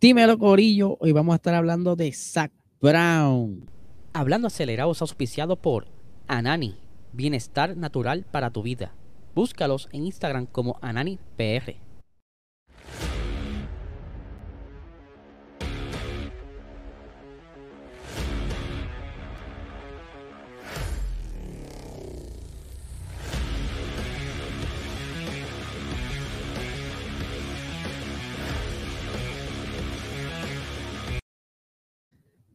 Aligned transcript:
Dímelo, 0.00 0.38
Corillo. 0.38 0.96
Hoy 0.98 1.12
vamos 1.12 1.34
a 1.34 1.36
estar 1.36 1.54
hablando 1.54 1.94
de 1.94 2.10
Zach 2.12 2.50
Brown. 2.80 3.68
Hablando 4.14 4.46
acelerado 4.46 4.92
es 4.92 5.02
auspiciado 5.02 5.56
por 5.56 5.88
Anani, 6.26 6.78
bienestar 7.12 7.76
natural 7.76 8.24
para 8.24 8.48
tu 8.48 8.62
vida. 8.62 8.94
Búscalos 9.34 9.90
en 9.92 10.06
Instagram 10.06 10.46
como 10.46 10.78
AnaniPR. 10.80 11.76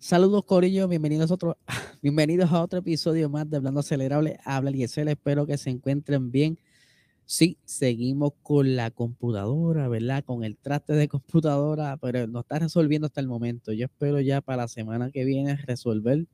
Saludos, 0.07 0.45
Corillo. 0.45 0.87
Bienvenidos 0.87 1.31
a, 1.31 1.33
otro, 1.33 1.57
bienvenidos 2.03 2.51
a 2.51 2.61
otro 2.61 2.77
episodio 2.77 3.27
más 3.27 3.49
de 3.49 3.57
Hablando 3.57 3.79
Acelerable. 3.79 4.37
Habla 4.45 4.69
Liesel. 4.69 5.07
Espero 5.07 5.47
que 5.47 5.57
se 5.57 5.71
encuentren 5.71 6.29
bien. 6.29 6.59
Sí, 7.25 7.57
seguimos 7.65 8.33
con 8.43 8.75
la 8.75 8.91
computadora, 8.91 9.87
¿verdad? 9.87 10.23
Con 10.23 10.43
el 10.43 10.57
traste 10.57 10.93
de 10.93 11.07
computadora, 11.07 11.97
pero 11.97 12.27
no 12.27 12.41
está 12.41 12.59
resolviendo 12.59 13.07
hasta 13.07 13.19
el 13.19 13.27
momento. 13.27 13.71
Yo 13.71 13.85
espero 13.85 14.21
ya 14.21 14.41
para 14.41 14.61
la 14.61 14.67
semana 14.67 15.09
que 15.09 15.25
viene 15.25 15.55
resolver 15.55 16.27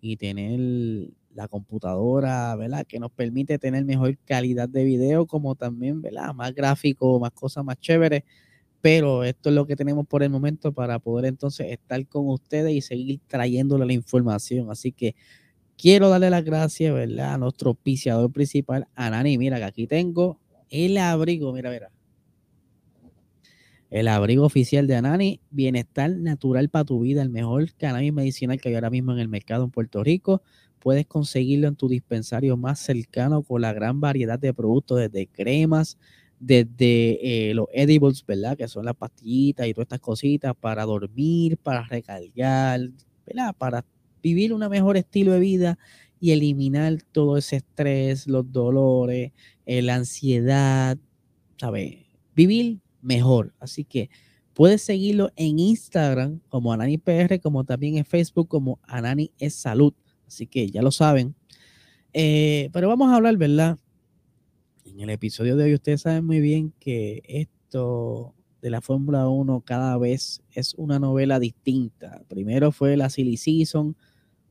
y 0.00 0.16
tener 0.16 1.10
la 1.34 1.48
computadora, 1.48 2.54
¿verdad? 2.54 2.86
Que 2.86 3.00
nos 3.00 3.10
permite 3.10 3.58
tener 3.58 3.84
mejor 3.84 4.16
calidad 4.26 4.68
de 4.68 4.84
video, 4.84 5.26
como 5.26 5.56
también, 5.56 6.02
¿verdad? 6.02 6.32
Más 6.34 6.54
gráfico, 6.54 7.18
más 7.18 7.32
cosas 7.32 7.64
más 7.64 7.80
chéveres 7.80 8.22
pero 8.80 9.24
esto 9.24 9.48
es 9.48 9.54
lo 9.54 9.66
que 9.66 9.76
tenemos 9.76 10.06
por 10.06 10.22
el 10.22 10.30
momento 10.30 10.72
para 10.72 10.98
poder 10.98 11.26
entonces 11.26 11.72
estar 11.72 12.06
con 12.06 12.28
ustedes 12.28 12.72
y 12.72 12.80
seguir 12.80 13.20
trayéndole 13.26 13.86
la 13.86 13.92
información. 13.92 14.70
Así 14.70 14.92
que 14.92 15.16
quiero 15.76 16.08
darle 16.08 16.30
las 16.30 16.44
gracias, 16.44 16.92
¿verdad? 16.94 17.34
A 17.34 17.38
nuestro 17.38 17.70
auspiciador 17.70 18.30
principal, 18.32 18.86
Anani. 18.94 19.38
Mira 19.38 19.58
que 19.58 19.64
aquí 19.64 19.86
tengo 19.86 20.38
el 20.70 20.98
abrigo, 20.98 21.52
mira, 21.52 21.70
mira. 21.70 21.90
El 23.90 24.06
abrigo 24.08 24.44
oficial 24.44 24.86
de 24.86 24.96
Anani, 24.96 25.40
bienestar 25.50 26.10
natural 26.10 26.68
para 26.68 26.84
tu 26.84 27.00
vida, 27.00 27.22
el 27.22 27.30
mejor 27.30 27.72
cannabis 27.74 28.12
medicinal 28.12 28.60
que 28.60 28.68
hay 28.68 28.74
ahora 28.74 28.90
mismo 28.90 29.12
en 29.12 29.18
el 29.18 29.28
mercado 29.28 29.64
en 29.64 29.70
Puerto 29.70 30.04
Rico. 30.04 30.42
Puedes 30.78 31.06
conseguirlo 31.06 31.68
en 31.68 31.74
tu 31.74 31.88
dispensario 31.88 32.56
más 32.58 32.80
cercano 32.80 33.42
con 33.42 33.62
la 33.62 33.72
gran 33.72 33.98
variedad 33.98 34.38
de 34.38 34.52
productos, 34.52 34.98
desde 34.98 35.26
cremas, 35.26 35.96
desde 36.40 37.50
eh, 37.50 37.54
los 37.54 37.66
edibles, 37.72 38.24
¿verdad? 38.26 38.56
Que 38.56 38.68
son 38.68 38.84
las 38.84 38.94
pastillitas 38.94 39.66
y 39.66 39.74
todas 39.74 39.86
estas 39.86 40.00
cositas 40.00 40.54
para 40.58 40.84
dormir, 40.84 41.56
para 41.58 41.82
recargar, 41.82 42.80
¿verdad? 43.26 43.54
Para 43.56 43.84
vivir 44.22 44.52
un 44.52 44.68
mejor 44.68 44.96
estilo 44.96 45.32
de 45.32 45.40
vida 45.40 45.78
y 46.20 46.32
eliminar 46.32 46.98
todo 47.12 47.36
ese 47.36 47.56
estrés, 47.56 48.26
los 48.26 48.50
dolores, 48.50 49.32
eh, 49.66 49.82
la 49.82 49.96
ansiedad, 49.96 50.98
¿sabes? 51.56 52.06
Vivir 52.34 52.80
mejor. 53.02 53.54
Así 53.60 53.84
que 53.84 54.10
puedes 54.54 54.82
seguirlo 54.82 55.30
en 55.36 55.58
Instagram 55.58 56.40
como 56.48 56.72
AnaniPR, 56.72 57.40
como 57.40 57.64
también 57.64 57.96
en 57.96 58.04
Facebook 58.04 58.48
como 58.48 58.78
Anani 58.82 59.30
es 59.38 59.54
Salud. 59.54 59.92
Así 60.26 60.46
que 60.46 60.70
ya 60.70 60.82
lo 60.82 60.90
saben. 60.90 61.34
Eh, 62.12 62.70
pero 62.72 62.88
vamos 62.88 63.10
a 63.10 63.16
hablar, 63.16 63.36
¿verdad? 63.36 63.78
En 64.90 65.00
el 65.00 65.10
episodio 65.10 65.56
de 65.56 65.64
hoy 65.64 65.74
ustedes 65.74 66.00
saben 66.02 66.24
muy 66.24 66.40
bien 66.40 66.72
que 66.80 67.22
esto 67.28 68.34
de 68.62 68.70
la 68.70 68.80
Fórmula 68.80 69.28
1 69.28 69.60
cada 69.60 69.98
vez 69.98 70.42
es 70.50 70.74
una 70.74 70.98
novela 70.98 71.38
distinta. 71.38 72.22
Primero 72.26 72.72
fue 72.72 72.96
la 72.96 73.10
Silly 73.10 73.36
Season 73.36 73.96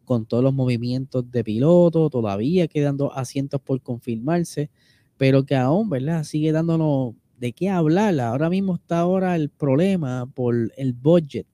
con 0.06 0.26
todos 0.26 0.44
los 0.44 0.54
movimientos 0.54 1.30
de 1.32 1.44
piloto, 1.44 2.10
todavía 2.12 2.68
quedando 2.68 3.12
asientos 3.14 3.60
por 3.62 3.82
confirmarse, 3.82 4.70
pero 5.18 5.44
que 5.44 5.56
aún, 5.56 5.90
¿verdad? 5.90 6.24
Sigue 6.24 6.52
dándonos 6.52 7.16
de 7.40 7.54
qué 7.54 7.70
hablar. 7.70 8.20
Ahora 8.20 8.50
mismo 8.50 8.76
está 8.76 9.00
ahora 9.00 9.36
el 9.36 9.50
problema 9.50 10.28
por 10.28 10.72
el 10.78 10.94
budget. 10.94 11.48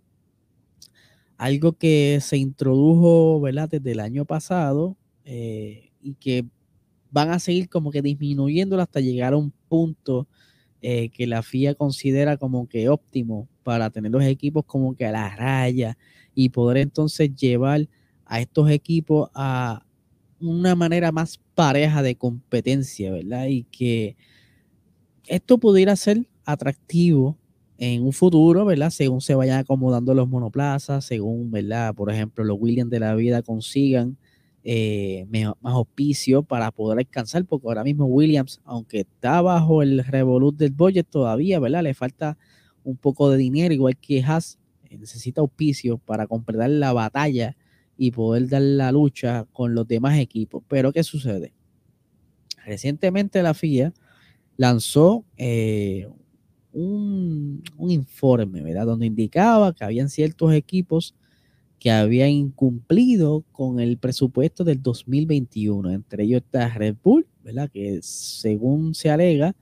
Algo 1.38 1.74
que 1.74 2.20
se 2.22 2.36
introdujo, 2.38 3.40
¿verdad? 3.40 3.70
Desde 3.70 3.94
el 3.94 4.02
año 4.02 4.26
pasado 4.26 4.98
eh, 5.24 5.92
y 6.02 6.16
que 6.16 6.46
van 7.14 7.30
a 7.30 7.40
seguir 7.40 7.70
como 7.70 7.92
que 7.92 8.02
disminuyéndolo 8.02 8.82
hasta 8.82 9.00
llegar 9.00 9.34
a 9.34 9.38
un 9.38 9.54
punto 9.70 10.28
eh, 10.82 11.10
que 11.10 11.28
la 11.28 11.44
FIA 11.44 11.76
considera 11.76 12.38
como 12.38 12.68
que 12.68 12.90
óptimo 12.90 13.48
para 13.62 13.92
tener 13.92 14.12
los 14.12 14.24
equipos 14.24 14.66
como 14.66 14.96
que 14.96 15.06
a 15.06 15.12
la 15.12 15.34
raya 15.36 15.96
y 16.34 16.50
poder 16.50 16.78
entonces 16.78 17.34
llevar 17.36 17.88
a 18.26 18.42
estos 18.42 18.70
equipos 18.72 19.30
a 19.36 19.86
una 20.40 20.76
manera 20.76 21.12
más 21.12 21.40
pareja 21.54 22.02
de 22.02 22.16
competencia, 22.16 23.12
¿verdad? 23.12 23.46
Y 23.46 23.64
que 23.66 24.18
esto 25.28 25.60
pudiera 25.60 25.96
ser 25.96 26.28
atractivo 26.46 27.38
en 27.78 28.04
un 28.04 28.12
futuro, 28.12 28.66
¿verdad? 28.66 28.90
Según 28.90 29.22
se 29.22 29.36
vayan 29.36 29.60
acomodando 29.60 30.16
los 30.16 30.28
monoplazas, 30.28 31.06
según, 31.06 31.52
¿verdad? 31.52 31.94
Por 31.94 32.12
ejemplo, 32.12 32.44
los 32.44 32.58
Williams 32.60 32.90
de 32.92 33.00
la 33.00 33.14
vida 33.14 33.44
consigan 33.44 34.18
eh, 34.66 35.26
más 35.30 35.74
auspicio 35.74 36.44
para 36.44 36.72
poder 36.72 37.00
alcanzar, 37.00 37.46
porque 37.46 37.68
ahora 37.68 37.84
mismo 37.84 38.06
Williams, 38.06 38.62
aunque 38.64 39.02
está 39.02 39.42
bajo 39.42 39.82
el 39.82 40.04
revolut 40.04 40.56
del 40.56 40.72
budget 40.72 41.08
todavía, 41.10 41.60
¿verdad? 41.60 41.84
Le 41.84 41.94
falta 41.94 42.38
un 42.84 42.96
poco 42.96 43.30
de 43.30 43.38
dinero, 43.38 43.74
igual 43.74 43.98
que 43.98 44.24
Haas, 44.24 44.60
eh, 44.90 44.98
necesita 44.98 45.42
auspicio 45.42 45.98
para 45.98 46.28
completar 46.28 46.70
la 46.70 46.94
batalla 46.94 47.58
y 47.98 48.12
poder 48.12 48.48
dar 48.48 48.62
la 48.62 48.92
lucha 48.92 49.46
con 49.52 49.76
los 49.76 49.88
demás 49.88 50.18
equipos. 50.18 50.64
Pero 50.68 50.94
¿qué 50.94 51.04
sucede? 51.04 51.54
Recientemente 52.66 53.44
la 53.44 53.54
FIA 53.54 53.94
lanzó 54.56 55.26
eh, 55.36 56.08
un, 56.72 57.64
un, 57.78 57.92
informe, 57.92 58.62
¿verdad? 58.62 58.86
Donde 58.86 59.08
indicaba 59.08 59.74
que 59.74 59.84
habían 59.84 60.10
ciertos 60.10 60.54
equipos 60.54 61.16
que 61.84 61.92
había 61.92 62.30
incumplido 62.30 63.44
con 63.52 63.82
el 63.82 63.98
presupuesto 63.98 64.64
del 64.64 64.82
2021. 64.82 65.92
Entre 65.92 66.24
ellos 66.24 66.42
está 66.42 66.70
Red 66.70 66.96
Bull, 67.04 67.28
¿verdad? 67.44 67.70
Que 67.70 68.00
según 68.02 68.96
se 68.96 69.10
alega, 69.10 69.54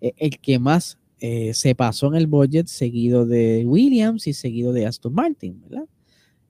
e, 0.00 0.14
el 0.16 0.38
que 0.38 0.60
más 0.60 0.96
eh, 1.18 1.54
se 1.54 1.74
pasó 1.74 2.06
en 2.06 2.14
el 2.14 2.28
budget, 2.28 2.68
seguido 2.68 3.26
de 3.26 3.64
Williams 3.66 4.28
y 4.28 4.32
seguido 4.32 4.72
de 4.72 4.86
Aston 4.86 5.12
Martin, 5.12 5.60
¿verdad? 5.60 5.88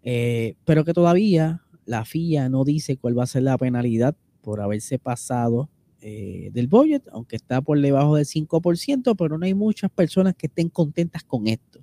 Eh, 0.03 0.57
pero 0.67 0.85
que 0.85 0.93
todavía 0.93 1.63
la 1.87 2.05
FIA 2.05 2.51
no 2.51 2.65
dice 2.65 2.99
cuál 2.99 3.19
va 3.19 3.23
a 3.23 3.27
ser 3.27 3.45
la 3.45 3.57
penalidad 3.57 4.15
por 4.43 4.61
haberse 4.61 4.99
pasado 4.99 5.71
eh, 6.03 6.51
del 6.53 6.67
budget, 6.67 7.09
aunque 7.11 7.37
está 7.37 7.63
por 7.63 7.81
debajo 7.81 8.17
del 8.17 8.27
5%, 8.27 9.17
pero 9.17 9.39
no 9.39 9.47
hay 9.47 9.55
muchas 9.55 9.91
personas 9.91 10.35
que 10.35 10.49
estén 10.49 10.69
contentas 10.69 11.25
con 11.25 11.47
esto. 11.47 11.81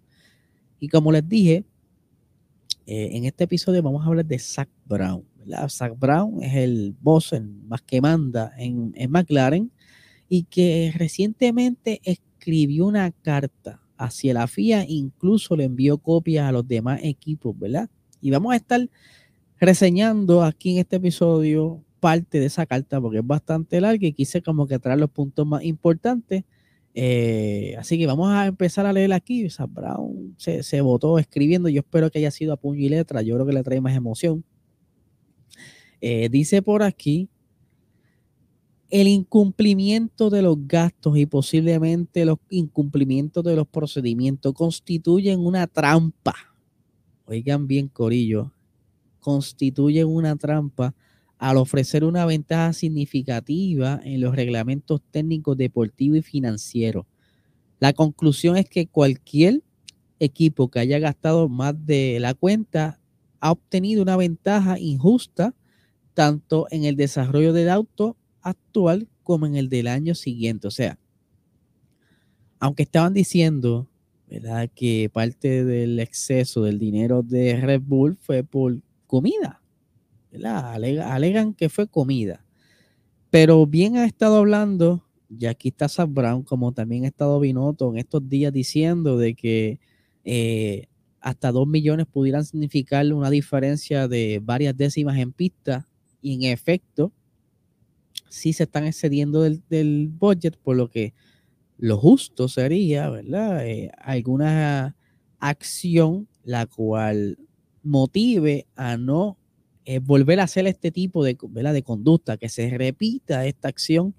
Y 0.80 0.88
como 0.88 1.12
les 1.12 1.28
dije, 1.28 1.66
eh, 2.86 3.10
en 3.14 3.26
este 3.26 3.46
episodio 3.46 3.82
vamos 3.82 4.04
a 4.04 4.08
hablar 4.08 4.26
de 4.26 4.40
Zach 4.40 4.70
Brown. 4.86 5.24
Zach 5.70 5.94
Brown 5.98 6.42
es 6.42 6.54
el 6.56 6.96
boss 7.02 7.34
más 7.68 7.82
que 7.82 8.02
manda 8.02 8.54
en, 8.58 8.94
McLaren 9.10 9.72
y 10.30 10.44
que 10.44 10.94
recientemente 10.96 12.02
escribió 12.04 12.86
una 12.86 13.12
carta 13.12 13.82
hacia 13.98 14.34
la 14.34 14.48
FIA, 14.48 14.86
incluso 14.88 15.56
le 15.56 15.66
envió 15.66 15.98
copias 15.98 16.48
a 16.48 16.52
los 16.52 16.68
demás 16.68 17.00
equipos, 17.04 17.58
¿verdad? 17.58 17.90
Y 18.22 18.32
vamos 18.32 18.54
a 18.54 18.58
estar 18.58 18.90
reseñando 19.60 20.44
aquí 20.44 20.74
en 20.74 20.80
este 20.80 20.98
episodio 20.98 21.84
parte 22.00 22.40
de 22.40 22.48
esa 22.48 22.66
carta 22.66 23.00
porque 23.00 23.20
es 23.20 23.28
bastante 23.28 23.80
larga 23.80 24.08
y 24.08 24.14
quise 24.14 24.42
como 24.42 24.68
que 24.68 24.80
traer 24.80 25.00
los 25.00 25.10
puntos 25.10 25.48
más 25.48 25.64
importantes 25.64 26.44
eh, 26.96 27.76
así 27.80 27.98
que 27.98 28.06
vamos 28.06 28.30
a 28.30 28.46
empezar 28.46 28.86
a 28.86 28.94
leer 28.94 29.14
aquí. 29.14 29.46
O 29.48 29.68
Brown 29.68 30.36
se, 30.38 30.82
votó 30.82 31.18
escribiendo. 31.20 31.70
Yo 31.70 31.80
espero 31.80 32.10
que 32.12 32.20
haya 32.20 32.32
sido 32.32 32.54
a 32.54 32.58
puño 32.58 32.80
y 32.80 32.90
letra. 32.90 33.22
Yo 33.22 33.36
creo 33.36 33.48
que 33.48 33.54
le 33.54 33.64
trae 33.64 33.82
más 33.82 33.96
emoción. 33.96 34.44
Eh, 36.02 36.30
dice 36.30 36.62
por 36.62 36.84
aquí 36.84 37.30
el 38.90 39.08
incumplimiento 39.08 40.30
de 40.30 40.44
los 40.44 40.68
gastos 40.68 41.18
y 41.18 41.26
posiblemente 41.26 42.26
los 42.26 42.38
incumplimientos 42.50 43.44
de 43.44 43.56
los 43.56 43.68
procedimientos 43.68 44.54
constituyen 44.54 45.40
una 45.40 45.66
trampa. 45.66 46.36
Oigan 47.26 47.66
bien, 47.66 47.88
Corillo, 47.88 48.52
constituyen 49.20 50.08
una 50.08 50.36
trampa 50.36 50.94
al 51.38 51.58
ofrecer 51.58 52.04
una 52.04 52.26
ventaja 52.26 52.74
significativa 52.74 54.00
en 54.04 54.22
los 54.22 54.36
reglamentos 54.36 55.02
técnicos 55.12 55.58
deportivos 55.58 56.20
y 56.20 56.22
financieros. 56.22 57.06
La 57.80 57.94
conclusión 57.94 58.58
es 58.58 58.70
que 58.70 58.88
cualquier 58.88 59.62
equipo 60.20 60.70
que 60.70 60.80
haya 60.80 61.00
gastado 61.00 61.50
más 61.50 61.74
de 61.86 62.20
la 62.20 62.34
cuenta 62.34 63.00
ha 63.40 63.52
obtenido 63.52 64.02
una 64.02 64.16
ventaja 64.16 64.80
injusta 64.80 65.54
tanto 66.14 66.68
en 66.70 66.86
el 66.86 66.96
desarrollo 66.96 67.52
del 67.52 67.70
auto 67.70 68.16
actual 68.42 69.10
como 69.24 69.46
en 69.46 69.56
el 69.56 69.68
del 69.68 69.88
año 69.88 70.16
siguiente. 70.16 70.68
O 70.68 70.72
sea, 70.72 70.98
aunque 72.60 72.84
estaban 72.84 73.14
diciendo 73.14 73.90
¿verdad? 74.34 74.68
Que 74.74 75.12
parte 75.14 75.64
del 75.64 76.00
exceso 76.00 76.64
del 76.64 76.80
dinero 76.80 77.22
de 77.22 77.56
Red 77.62 77.82
Bull 77.82 78.18
fue 78.20 78.44
por 78.44 78.82
comida, 79.06 79.62
¿verdad? 80.34 80.74
alegan 80.74 81.54
que 81.54 81.70
fue 81.70 81.88
comida. 81.88 82.44
Pero 83.30 83.66
bien 83.66 83.98
ha 83.98 84.06
estado 84.06 84.38
hablando, 84.38 85.06
y 85.30 85.46
aquí 85.46 85.70
está 85.70 85.88
Sam 85.88 86.14
Brown, 86.14 86.44
como 86.44 86.72
también 86.72 87.06
ha 87.06 87.08
estado 87.08 87.40
Binotto 87.40 87.90
en 87.92 87.98
estos 87.98 88.28
días 88.28 88.52
diciendo 88.52 89.18
de 89.18 89.36
que 89.36 89.80
eh, 90.24 90.88
hasta 91.22 91.52
2 91.52 91.68
millones 91.68 92.08
pudieran 92.08 92.46
significar 92.46 93.12
una 93.14 93.30
diferencia 93.30 94.08
de 94.08 94.40
varias 94.44 94.76
décimas 94.76 95.18
en 95.18 95.32
pista 95.32 95.88
y 96.22 96.34
en 96.34 96.52
efecto 96.52 97.12
sí 98.30 98.54
se 98.54 98.64
están 98.64 98.86
excediendo 98.86 99.42
del, 99.42 100.10
budget, 100.10 100.58
por 100.58 100.76
lo 100.76 100.90
que 100.90 101.14
lo 101.78 101.98
justo 101.98 102.48
sería, 102.48 103.10
¿verdad? 103.10 103.68
Eh, 103.68 103.92
alguna 103.98 104.96
acción 105.40 106.28
la 106.44 106.66
cual 106.66 107.38
motive 107.84 108.66
a 108.76 108.98
no 108.98 109.38
eh, 109.86 110.00
volver 110.00 110.40
a 110.40 110.44
hacer 110.44 110.68
este 110.68 110.92
tipo 110.92 111.24
de, 111.24 111.38
de 111.38 111.84
conducta, 111.84 112.38
que 112.38 112.50
se 112.50 112.70
repita 112.78 113.46
esta 113.46 113.68
acción 113.68 114.14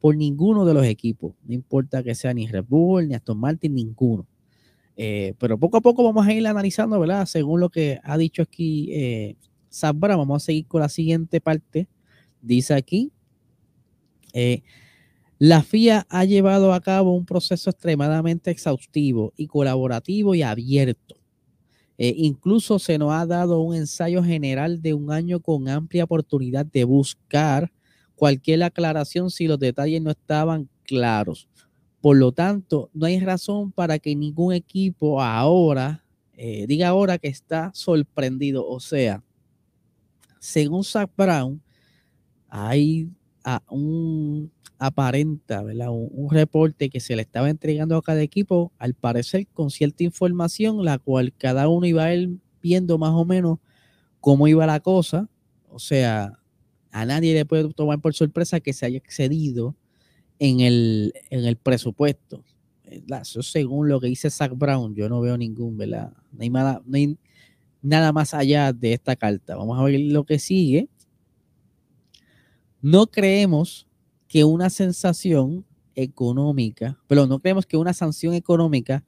por 0.00 0.16
ninguno 0.16 0.64
de 0.64 0.74
los 0.74 0.86
equipos, 0.86 1.34
no 1.44 1.54
importa 1.54 2.02
que 2.02 2.14
sea 2.14 2.32
ni 2.32 2.46
Red 2.46 2.64
Bull, 2.68 3.08
ni 3.08 3.14
Aston 3.14 3.38
Martin, 3.38 3.74
ninguno. 3.74 4.26
Eh, 4.96 5.34
pero 5.38 5.58
poco 5.58 5.76
a 5.76 5.80
poco 5.80 6.02
vamos 6.02 6.26
a 6.26 6.32
ir 6.32 6.44
analizando, 6.46 6.98
¿verdad? 6.98 7.24
Según 7.26 7.60
lo 7.60 7.68
que 7.68 8.00
ha 8.02 8.18
dicho 8.18 8.42
aquí 8.42 8.88
eh, 8.92 9.36
vamos 10.00 10.42
a 10.42 10.46
seguir 10.46 10.66
con 10.66 10.80
la 10.80 10.88
siguiente 10.88 11.40
parte. 11.40 11.88
Dice 12.42 12.74
aquí, 12.74 13.12
eh, 14.32 14.62
la 15.38 15.62
FIA 15.62 16.06
ha 16.08 16.24
llevado 16.24 16.72
a 16.72 16.80
cabo 16.80 17.14
un 17.14 17.26
proceso 17.26 17.70
extremadamente 17.70 18.50
exhaustivo 18.50 19.32
y 19.36 19.46
colaborativo 19.46 20.34
y 20.34 20.42
abierto 20.42 21.17
eh, 21.98 22.14
incluso 22.16 22.78
se 22.78 22.96
nos 22.96 23.12
ha 23.12 23.26
dado 23.26 23.60
un 23.60 23.74
ensayo 23.74 24.22
general 24.22 24.80
de 24.80 24.94
un 24.94 25.10
año 25.10 25.40
con 25.40 25.68
amplia 25.68 26.04
oportunidad 26.04 26.64
de 26.64 26.84
buscar 26.84 27.72
cualquier 28.14 28.62
aclaración 28.62 29.30
si 29.30 29.48
los 29.48 29.58
detalles 29.58 30.00
no 30.00 30.10
estaban 30.10 30.68
claros. 30.84 31.48
Por 32.00 32.16
lo 32.16 32.30
tanto, 32.30 32.88
no 32.94 33.06
hay 33.06 33.18
razón 33.18 33.72
para 33.72 33.98
que 33.98 34.14
ningún 34.14 34.52
equipo 34.54 35.20
ahora 35.20 36.04
eh, 36.34 36.66
diga 36.68 36.88
ahora 36.88 37.18
que 37.18 37.28
está 37.28 37.72
sorprendido. 37.74 38.64
O 38.66 38.78
sea, 38.78 39.24
según 40.38 40.84
Zach 40.84 41.10
Brown, 41.16 41.60
hay 42.48 43.10
un 43.70 44.50
aparenta, 44.78 45.62
¿verdad? 45.62 45.88
Un, 45.90 46.30
reporte 46.30 46.88
que 46.88 47.00
se 47.00 47.16
le 47.16 47.22
estaba 47.22 47.50
entregando 47.50 47.96
a 47.96 48.02
cada 48.02 48.22
equipo, 48.22 48.72
al 48.78 48.94
parecer 48.94 49.46
con 49.48 49.70
cierta 49.70 50.04
información, 50.04 50.84
la 50.84 50.98
cual 50.98 51.32
cada 51.36 51.68
uno 51.68 51.86
iba 51.86 52.04
a 52.04 52.14
ir 52.14 52.30
viendo 52.62 52.98
más 52.98 53.10
o 53.10 53.24
menos 53.24 53.58
cómo 54.20 54.46
iba 54.46 54.66
la 54.66 54.80
cosa. 54.80 55.28
O 55.68 55.78
sea, 55.78 56.38
a 56.90 57.04
nadie 57.04 57.34
le 57.34 57.44
puede 57.44 57.72
tomar 57.74 58.00
por 58.00 58.14
sorpresa 58.14 58.60
que 58.60 58.72
se 58.72 58.86
haya 58.86 58.98
excedido 58.98 59.74
en 60.38 60.60
el, 60.60 61.12
en 61.30 61.44
el 61.44 61.56
presupuesto. 61.56 62.44
Eso 62.84 63.42
según 63.42 63.88
lo 63.88 64.00
que 64.00 64.06
dice 64.06 64.30
Zach 64.30 64.52
Brown, 64.54 64.94
yo 64.94 65.08
no 65.08 65.20
veo 65.20 65.36
ningún, 65.36 65.76
¿verdad? 65.76 66.12
Nada 67.82 68.12
más 68.12 68.34
allá 68.34 68.72
de 68.72 68.92
esta 68.92 69.16
carta. 69.16 69.56
Vamos 69.56 69.78
a 69.78 69.82
ver 69.82 70.00
lo 70.00 70.24
que 70.24 70.38
sigue. 70.38 70.88
No 72.80 73.08
creemos 73.08 73.88
que 74.28 74.44
una 74.44 74.70
sensación 74.70 75.64
económica, 75.94 76.98
pero 77.08 77.26
no 77.26 77.40
creemos 77.40 77.66
que 77.66 77.76
una 77.76 77.92
sanción 77.92 78.34
económica 78.34 79.04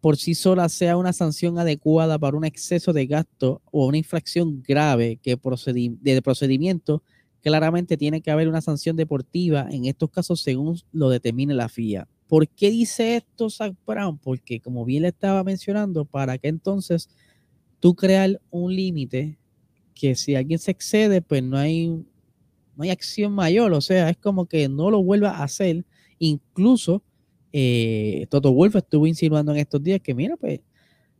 por 0.00 0.16
sí 0.16 0.34
sola 0.34 0.68
sea 0.68 0.96
una 0.96 1.12
sanción 1.12 1.58
adecuada 1.58 2.18
para 2.18 2.36
un 2.36 2.44
exceso 2.44 2.92
de 2.92 3.06
gasto 3.06 3.60
o 3.72 3.86
una 3.86 3.98
infracción 3.98 4.62
grave 4.62 5.18
que 5.20 5.36
de 5.36 6.22
procedimiento, 6.22 7.02
claramente 7.42 7.96
tiene 7.96 8.20
que 8.20 8.30
haber 8.30 8.48
una 8.48 8.60
sanción 8.60 8.96
deportiva 8.96 9.66
en 9.70 9.86
estos 9.86 10.10
casos 10.10 10.40
según 10.40 10.78
lo 10.92 11.08
determine 11.08 11.54
la 11.54 11.68
FIA. 11.68 12.06
¿Por 12.28 12.46
qué 12.46 12.70
dice 12.70 13.16
esto 13.16 13.50
Zach 13.50 13.74
Brown? 13.86 14.18
Porque 14.18 14.60
como 14.60 14.84
bien 14.84 15.02
le 15.02 15.08
estaba 15.08 15.42
mencionando, 15.42 16.04
para 16.04 16.38
que 16.38 16.48
entonces 16.48 17.08
tú 17.80 17.96
crear 17.96 18.40
un 18.50 18.76
límite 18.76 19.38
que 19.94 20.14
si 20.14 20.36
alguien 20.36 20.60
se 20.60 20.70
excede, 20.70 21.22
pues 21.22 21.42
no 21.42 21.56
hay 21.56 22.04
no 22.78 22.84
hay 22.84 22.90
acción 22.90 23.32
mayor, 23.32 23.72
o 23.72 23.80
sea, 23.80 24.08
es 24.08 24.16
como 24.16 24.46
que 24.46 24.68
no 24.68 24.88
lo 24.90 25.02
vuelva 25.02 25.30
a 25.30 25.42
hacer. 25.42 25.84
Incluso 26.20 27.02
eh, 27.52 28.26
Toto 28.30 28.52
Wolf 28.52 28.76
estuvo 28.76 29.06
insinuando 29.08 29.50
en 29.50 29.58
estos 29.58 29.82
días 29.82 30.00
que, 30.00 30.14
mira, 30.14 30.36
pues, 30.36 30.60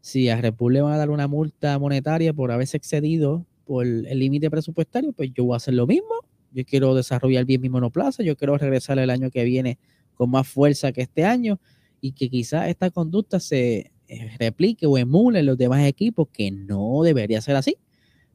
si 0.01 0.29
a 0.29 0.41
Red 0.41 0.55
Bull 0.55 0.75
le 0.75 0.83
van 0.83 0.93
a 0.93 0.99
dar 0.99 1.11
una 1.11 1.27
multa 1.27 1.77
monetaria 1.81 2.33
por 2.33 2.53
haberse 2.53 2.77
excedido 2.77 3.45
por 3.65 3.85
el 3.85 4.19
límite 4.19 4.49
presupuestario, 4.51 5.13
pues 5.13 5.31
yo 5.35 5.45
voy 5.45 5.55
a 5.55 5.57
hacer 5.57 5.75
lo 5.75 5.87
mismo. 5.89 6.15
Yo 6.53 6.65
quiero 6.65 6.95
desarrollar 6.95 7.45
bien 7.45 7.61
mi 7.61 7.69
monoplaza, 7.69 8.23
yo 8.23 8.37
quiero 8.37 8.57
regresar 8.57 9.01
el 9.01 9.11
año 9.11 9.29
que 9.31 9.43
viene 9.43 9.79
con 10.15 10.31
más 10.31 10.47
fuerza 10.47 10.93
que 10.93 11.03
este 11.03 11.25
año 11.25 11.61
y 12.01 12.13
que 12.13 12.31
quizás 12.31 12.69
esta 12.69 12.91
conducta 12.91 13.41
se 13.41 13.91
eh, 14.07 14.31
replique 14.39 14.87
o 14.87 14.97
emule 14.97 15.41
en 15.41 15.47
los 15.47 15.59
demás 15.59 15.85
equipos, 15.87 16.29
que 16.33 16.53
no 16.53 17.03
debería 17.03 17.41
ser 17.41 17.57
así. 17.57 17.79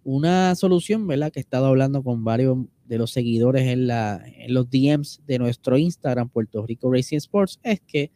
Una 0.04 0.56
solución, 0.56 1.08
¿verdad? 1.08 1.32
Que 1.32 1.40
he 1.40 1.42
estado 1.42 1.68
hablando 1.68 2.04
con 2.04 2.26
varios 2.26 2.58
de 2.86 2.98
los 2.98 3.12
seguidores 3.12 3.68
en, 3.68 3.88
la, 3.88 4.24
en 4.26 4.54
los 4.54 4.70
DMs 4.70 5.22
de 5.26 5.40
nuestro 5.40 5.78
Instagram, 5.78 6.30
Puerto 6.30 6.66
Rico 6.66 6.92
Racing 6.92 7.18
Sports, 7.18 7.60
es 7.64 7.82
que 7.82 8.12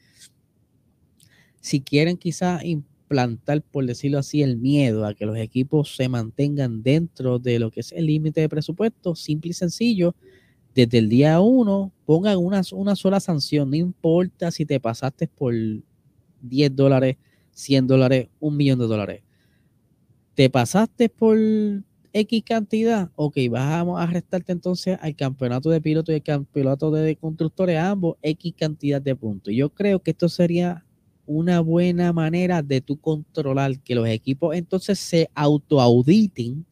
si 1.60 1.82
quieren 1.82 2.18
quizá 2.18 2.64
implantar, 2.66 3.62
por 3.62 3.86
decirlo 3.86 4.20
así, 4.20 4.42
el 4.42 4.58
miedo 4.58 5.06
a 5.06 5.14
que 5.14 5.26
los 5.26 5.38
equipos 5.38 5.96
se 5.96 6.10
mantengan 6.10 6.84
dentro 6.84 7.40
de 7.40 7.60
lo 7.60 7.72
que 7.72 7.80
es 7.80 7.92
el 7.92 8.06
límite 8.06 8.42
de 8.42 8.50
presupuesto, 8.50 9.16
simple 9.16 9.52
y 9.52 9.54
sencillo, 9.54 10.16
desde 10.76 11.00
el 11.00 11.10
día 11.10 11.40
uno 11.40 11.92
pongan 12.06 12.38
una, 12.38 12.62
una 12.74 12.96
sola 12.96 13.20
sanción, 13.20 13.70
no 13.70 13.76
importa 13.76 14.52
si 14.52 14.66
te 14.66 14.80
pasaste 14.80 15.28
por 15.28 15.54
10 16.42 16.76
dólares, 16.76 17.18
100 17.52 17.88
dólares, 17.88 18.28
un 18.40 18.56
millón 18.56 18.80
de 18.80 18.86
dólares. 18.86 19.24
Te 20.36 20.50
pasaste 20.52 21.10
por 21.10 21.38
X 22.20 22.44
cantidad, 22.44 23.12
ok, 23.16 23.38
vamos 23.50 24.02
a 24.02 24.06
restarte 24.08 24.52
entonces 24.52 24.98
al 25.02 25.16
campeonato 25.16 25.70
de 25.70 25.82
pilotos 25.82 26.14
y 26.14 26.16
al 26.16 26.24
campeonato 26.24 26.90
de 26.92 27.16
constructores, 27.16 27.78
ambos 27.78 28.18
X 28.22 28.54
cantidad 28.58 29.02
de 29.02 29.16
puntos. 29.16 29.54
Yo 29.54 29.70
creo 29.70 30.02
que 30.02 30.12
esto 30.12 30.28
sería 30.28 30.84
una 31.26 31.60
buena 31.60 32.14
manera 32.14 32.64
de 32.64 32.82
tú 32.82 33.00
controlar 33.00 33.80
que 33.82 33.96
los 33.96 34.08
equipos 34.08 34.56
entonces 34.56 34.98
se 34.98 35.30
autoauditen 35.36 36.66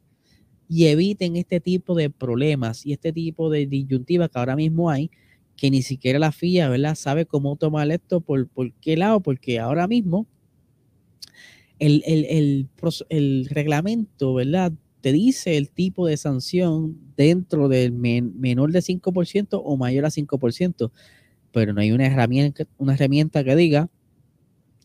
y 0.68 0.86
eviten 0.88 1.36
este 1.36 1.60
tipo 1.60 1.94
de 1.94 2.10
problemas 2.10 2.86
y 2.86 2.94
este 2.94 3.14
tipo 3.14 3.50
de 3.50 3.68
disyuntivas 3.68 4.30
que 4.30 4.40
ahora 4.40 4.56
mismo 4.56 4.90
hay, 4.90 5.12
que 5.56 5.70
ni 5.70 5.84
siquiera 5.84 6.18
la 6.18 6.32
FIA, 6.32 6.70
¿verdad? 6.70 6.96
Sabe 6.96 7.26
cómo 7.26 7.56
tomar 7.56 7.92
esto, 7.92 8.20
por, 8.22 8.48
por 8.48 8.72
qué 8.74 8.98
lado, 8.98 9.20
porque 9.20 9.60
ahora 9.60 9.88
mismo 9.88 10.26
el, 11.80 13.48
reglamento, 13.50 14.34
¿verdad? 14.34 14.72
Te 15.06 15.12
dice 15.12 15.56
el 15.56 15.70
tipo 15.70 16.08
de 16.08 16.18
sanción 16.18 16.98
dentro 17.16 17.70
del 17.70 17.92
menor 17.92 18.72
de 18.72 18.82
5% 18.82 19.62
o 19.64 19.78
mayor 19.78 20.04
a 20.06 20.10
5%, 20.10 20.92
pero 21.52 21.74
no 21.74 21.82
hay 21.82 21.92
una 21.92 22.08
herramienta, 22.08 22.64
una 22.80 22.96
herramienta 22.96 23.44
que 23.44 23.56
diga, 23.56 23.88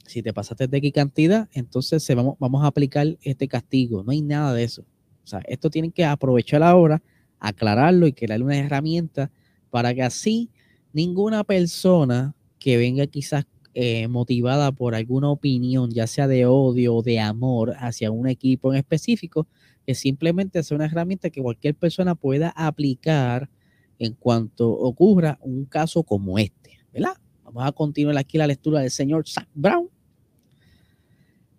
si 0.05 0.23
te 0.23 0.35
pasaste 0.35 0.69
de 0.69 0.77
X 0.77 0.93
cantidad, 0.93 1.49
entonces 1.55 2.03
se 2.03 2.15
vamos, 2.15 2.37
vamos 2.39 2.63
a 2.63 2.67
aplicar 2.67 3.17
este 3.23 3.49
castigo. 3.49 4.05
No 4.05 4.13
hay 4.13 4.21
nada 4.21 4.53
de 4.53 4.65
eso. 4.65 4.83
O 5.25 5.27
sea, 5.27 5.41
esto 5.47 5.71
tienen 5.71 5.91
que 5.91 6.05
aprovechar 6.05 6.63
ahora, 6.63 7.03
aclararlo 7.39 8.07
y 8.07 8.13
crear 8.13 8.43
una 8.43 8.59
herramienta 8.59 9.31
para 9.71 9.95
que 9.95 10.03
así 10.03 10.51
ninguna 10.93 11.45
persona 11.45 12.35
que 12.59 12.77
venga 12.77 13.07
quizás 13.07 13.47
eh, 13.73 14.07
motivada 14.07 14.71
por 14.71 14.95
alguna 14.95 15.31
opinión, 15.31 15.91
ya 15.93 16.07
sea 16.07 16.29
de 16.29 16.45
odio 16.45 16.97
o 16.97 17.03
de 17.03 17.21
amor 17.21 17.73
hacia 17.79 18.11
un 18.11 18.29
equipo 18.29 18.71
en 18.71 18.81
específico, 18.81 19.47
que 19.91 19.97
simplemente 19.97 20.63
sea 20.63 20.77
una 20.77 20.85
herramienta 20.85 21.31
que 21.31 21.43
cualquier 21.43 21.75
persona 21.75 22.15
pueda 22.15 22.51
aplicar 22.51 23.51
en 23.99 24.15
cuanto 24.15 24.71
ocurra 24.71 25.37
un 25.43 25.65
caso 25.65 26.05
como 26.05 26.39
este, 26.39 26.79
¿verdad? 26.93 27.15
Vamos 27.43 27.65
a 27.67 27.73
continuar 27.73 28.17
aquí 28.17 28.39
la 28.39 28.47
lectura 28.47 28.79
del 28.79 28.93
señor 28.93 29.29
Zach 29.29 29.49
Brown. 29.53 29.91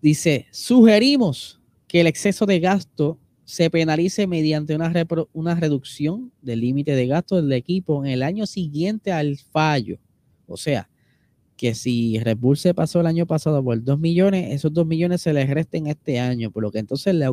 Dice, 0.02 0.48
sugerimos 0.50 1.60
que 1.90 2.00
el 2.00 2.08
exceso 2.08 2.46
de 2.46 2.62
gasto 2.62 3.20
se 3.44 3.70
penalice 3.70 4.28
mediante 4.28 4.76
una, 4.76 4.94
una 5.34 5.56
reducción 5.56 6.32
del 6.42 6.62
límite 6.62 6.96
de 6.96 7.08
gasto 7.08 7.36
del 7.36 7.52
equipo 7.52 8.06
en 8.06 8.12
el 8.12 8.24
año 8.24 8.46
siguiente 8.46 9.12
al 9.12 9.40
fallo. 9.40 10.00
O 10.48 10.56
sea, 10.56 10.90
que 11.58 11.76
si 11.76 12.18
Red 12.18 12.38
Bull 12.38 12.58
pasó 12.74 13.02
el 13.02 13.08
año 13.08 13.26
pasado 13.26 13.62
por 13.62 13.84
2 13.84 14.00
millones, 14.00 14.54
esos 14.54 14.72
2 14.72 14.88
millones 14.88 15.22
se 15.22 15.34
les 15.34 15.50
resten 15.50 15.88
este 15.88 16.18
año, 16.18 16.50
por 16.50 16.64
lo 16.64 16.72
que 16.72 16.80
entonces 16.80 17.14
le 17.14 17.28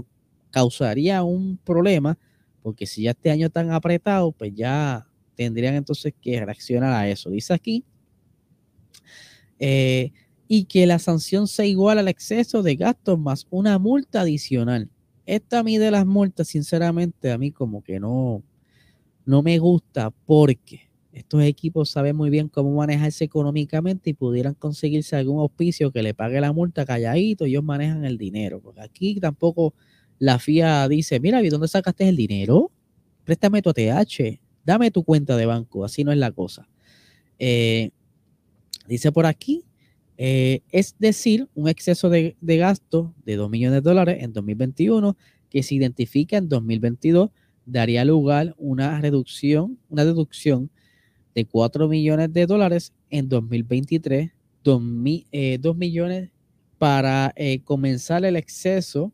causaría 0.51 1.23
un 1.23 1.59
problema, 1.59 2.19
porque 2.63 2.87
si 2.87 3.03
ya 3.03 3.13
este 3.13 3.31
año 3.31 3.47
están 3.47 3.71
apretados, 3.71 4.35
pues 4.37 4.55
ya 4.55 5.07
tendrían 5.35 5.75
entonces 5.75 6.15
que 6.21 6.45
reaccionar 6.45 6.93
a 6.93 7.09
eso. 7.09 7.31
Dice 7.31 7.55
aquí, 7.55 7.85
eh, 9.59 10.13
y 10.49 10.65
que 10.65 10.87
la 10.87 10.99
sanción 10.99 11.47
sea 11.47 11.67
igual 11.67 11.99
al 11.99 12.09
exceso 12.09 12.63
de 12.63 12.77
gastos 12.77 13.19
más 13.19 13.47
una 13.51 13.79
multa 13.79 14.23
adicional. 14.23 14.89
Esta 15.27 15.59
a 15.59 15.63
mí 15.63 15.77
de 15.77 15.91
las 15.91 16.07
multas, 16.07 16.49
sinceramente, 16.49 17.31
a 17.31 17.39
mí 17.39 17.53
como 17.53 17.83
que 17.83 18.01
no, 18.01 18.43
no 19.27 19.43
me 19.43 19.59
gusta 19.59 20.11
porque 20.25 20.89
estos 21.13 21.43
equipos 21.43 21.91
saben 21.91 22.17
muy 22.17 22.31
bien 22.31 22.49
cómo 22.49 22.75
manejarse 22.75 23.25
económicamente 23.25 24.11
y 24.11 24.15
pudieran 24.15 24.55
conseguirse 24.55 25.17
algún 25.17 25.41
auspicio 25.41 25.91
que 25.91 26.03
le 26.03 26.15
pague 26.15 26.41
la 26.41 26.53
multa 26.53 26.87
calladito, 26.87 27.45
ellos 27.45 27.65
manejan 27.65 28.05
el 28.05 28.17
dinero. 28.17 28.61
Porque 28.61 28.81
aquí 28.81 29.21
tampoco 29.21 29.75
la 30.19 30.39
FIA 30.39 30.89
dice, 30.89 31.21
mira, 31.21 31.43
¿y 31.43 31.49
dónde 31.49 31.69
sacaste 31.69 32.09
el 32.09 32.17
dinero? 32.17 32.71
Préstame 33.25 33.63
tu 33.63 33.73
TH, 33.73 34.41
dame 34.65 34.91
tu 34.91 35.05
cuenta 35.05 35.37
de 35.37 35.47
banco, 35.47 35.85
así 35.85 36.05
no 36.05 36.13
es 36.13 36.19
la 36.19 36.33
cosa. 36.33 36.69
Eh, 37.39 37.91
dice 38.87 39.13
por 39.13 39.27
aquí, 39.27 39.65
eh, 40.21 40.63
es 40.73 40.97
decir, 40.99 41.49
un 41.55 41.69
exceso 41.69 42.11
de, 42.11 42.37
gasto 42.41 43.15
de 43.25 43.37
2 43.37 43.49
millones 43.49 43.83
de 43.83 43.89
dólares 43.89 44.19
en 44.21 44.33
2021 44.33 45.17
que 45.49 45.63
se 45.63 45.77
identifica 45.77 46.37
en 46.37 46.49
2022 46.49 47.31
daría 47.65 48.05
lugar 48.05 48.55
una 48.59 49.01
reducción, 49.01 49.79
una 49.89 50.05
deducción 50.05 50.71
de 51.37 51.45
4 51.45 51.87
millones 51.87 52.33
de 52.33 52.47
dólares 52.47 52.93
en 53.11 53.29
2023, 53.29 54.33
2, 54.65 54.83
eh, 55.31 55.61
millones 55.77 56.31
para 56.79 57.33
eh, 57.37 57.61
comenzar 57.63 58.25
el 58.25 58.35
exceso 58.35 59.13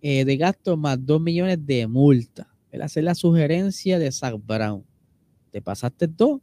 de 0.00 0.36
gasto 0.36 0.76
más 0.76 1.04
2 1.04 1.20
millones 1.20 1.66
de 1.66 1.86
multa. 1.86 2.48
Él 2.70 2.82
hace 2.82 3.02
la 3.02 3.14
sugerencia 3.14 3.98
de 3.98 4.12
Zach 4.12 4.34
Brown. 4.46 4.84
Te 5.50 5.60
pasaste 5.60 6.06
dos, 6.06 6.40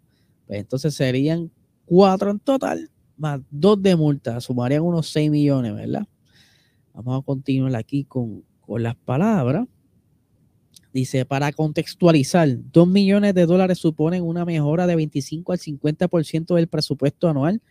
pues 0.47 0.59
entonces 0.59 0.93
serían 0.93 1.51
cuatro 1.85 2.31
en 2.31 2.39
total 2.39 2.89
más 3.17 3.41
dos 3.49 3.81
de 3.81 3.95
multa, 3.95 4.39
sumarían 4.41 4.83
unos 4.83 5.09
6 5.09 5.31
millones, 5.31 5.73
¿verdad? 5.73 6.07
Vamos 6.93 7.21
a 7.21 7.25
continuar 7.25 7.75
aquí 7.75 8.03
con, 8.03 8.43
las 8.67 8.95
palabras. 8.95 9.67
Dice, 10.93 11.25
para 11.25 11.51
contextualizar, 11.51 12.49
2 12.71 12.87
millones 12.87 13.33
de 13.33 13.45
dólares 13.45 13.79
suponen 13.79 14.23
una 14.23 14.45
mejora 14.45 14.87
de 14.87 14.95
25 14.95 15.51
al 15.51 15.59
50% 15.59 16.55
del 16.55 16.67
presupuesto 16.67 17.27
anual 17.29 17.61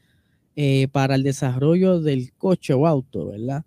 eh, 0.57 0.89
para 0.89 1.15
el 1.15 1.23
desarrollo 1.23 2.01
del 2.01 2.33
coche 2.33 2.75
o 2.75 2.87
auto, 2.87 3.27
¿verdad? 3.29 3.65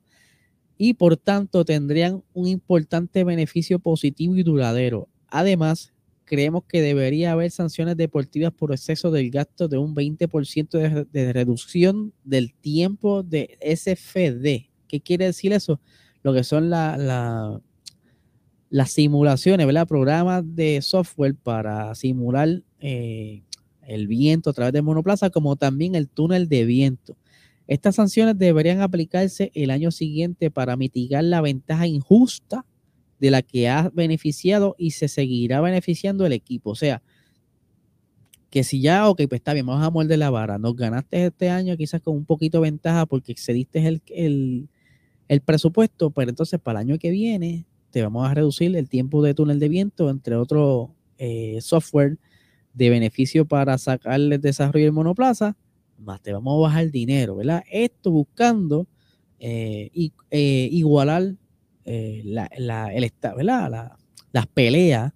Y 0.77 0.95
por 0.95 1.17
tanto 1.17 1.63
tendrían 1.63 2.23
un 2.33 2.47
importante 2.47 3.23
beneficio 3.23 3.79
positivo 3.79 4.35
y 4.35 4.43
duradero. 4.43 5.07
Además, 5.29 5.93
creemos 6.25 6.63
que 6.65 6.81
debería 6.81 7.31
haber 7.31 7.51
sanciones 7.51 7.95
deportivas 7.95 8.51
por 8.51 8.71
exceso 8.71 9.11
del 9.11 9.29
gasto 9.29 9.67
de 9.67 9.77
un 9.77 9.95
20% 9.95 11.07
de, 11.09 11.33
reducción 11.33 12.13
del 12.23 12.53
tiempo 12.53 13.23
de 13.23 13.57
SFD. 13.61 14.69
¿Qué 14.87 15.01
quiere 15.01 15.25
decir 15.25 15.53
eso? 15.53 15.79
Lo 16.23 16.33
que 16.33 16.43
son 16.43 16.69
las 16.69 17.61
simulaciones, 18.87 19.65
¿verdad? 19.65 19.87
Programas 19.87 20.43
de 20.55 20.81
software 20.81 21.35
para 21.35 21.93
simular 21.95 22.61
eh, 22.79 23.43
el 23.83 24.07
viento 24.07 24.49
a 24.49 24.53
través 24.53 24.73
de 24.73 24.81
monoplaza, 24.81 25.29
como 25.29 25.55
también 25.55 25.95
el 25.95 26.09
túnel 26.09 26.49
de 26.49 26.65
viento. 26.65 27.15
Estas 27.67 27.95
sanciones 27.95 28.37
deberían 28.37 28.81
aplicarse 28.81 29.51
el 29.55 29.71
año 29.71 29.91
siguiente 29.91 30.51
para 30.51 30.75
mitigar 30.75 31.23
la 31.23 31.41
ventaja 31.41 31.87
injusta 31.87 32.65
de 33.19 33.31
la 33.31 33.41
que 33.41 33.69
ha 33.69 33.89
beneficiado 33.93 34.75
y 34.77 34.91
se 34.91 35.07
seguirá 35.07 35.61
beneficiando 35.61 36.25
el 36.25 36.33
equipo. 36.33 36.71
O 36.71 36.75
sea, 36.75 37.01
que 38.49 38.63
si 38.63 38.79
ya, 38.79 39.09
ok, 39.09 39.23
pues 39.27 39.39
está 39.39 39.53
bien, 39.53 39.65
vamos 39.65 39.85
a 39.85 39.89
morder 39.89 40.19
la 40.19 40.29
vara. 40.29 40.57
Nos 40.57 40.75
ganaste 40.75 41.25
este 41.25 41.49
año 41.49 41.75
quizás 41.75 42.01
con 42.01 42.15
un 42.15 42.25
poquito 42.25 42.59
de 42.59 42.69
ventaja 42.69 43.05
porque 43.05 43.31
excediste 43.31 43.85
el, 43.85 44.69
el, 45.27 45.41
presupuesto, 45.41 46.11
pero 46.11 46.29
entonces 46.29 46.59
para 46.59 46.79
el 46.79 46.87
año 46.87 46.99
que 46.99 47.09
viene 47.09 47.65
te 47.91 48.01
vamos 48.01 48.29
a 48.29 48.33
reducir 48.33 48.75
el 48.75 48.87
tiempo 48.89 49.21
de 49.21 49.33
túnel 49.33 49.59
de 49.59 49.69
viento, 49.69 50.09
entre 50.09 50.35
otros 50.35 50.89
eh, 51.17 51.57
software 51.61 52.17
de 52.73 52.89
beneficio 52.89 53.45
para 53.45 53.77
sacarle 53.77 54.35
el 54.35 54.41
desarrollo 54.41 54.85
del 54.85 54.93
monoplaza, 54.93 55.57
más 55.97 56.21
te 56.21 56.33
vamos 56.33 56.57
a 56.57 56.61
bajar 56.61 56.83
el 56.83 56.91
dinero, 56.91 57.35
¿verdad? 57.35 57.63
Esto 57.71 58.11
buscando 58.11 58.87
eh, 59.39 59.89
eh, 60.31 60.69
igualar 60.71 61.35
eh, 61.83 62.21
la, 62.25 62.47
el, 62.47 63.11
las 64.31 64.47
peleas 64.47 65.13